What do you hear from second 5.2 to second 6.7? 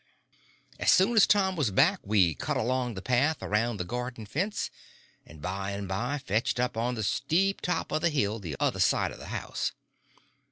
and by and by fetched